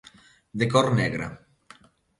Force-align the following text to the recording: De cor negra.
De 0.61 0.69
cor 0.73 0.91
negra. 1.01 1.31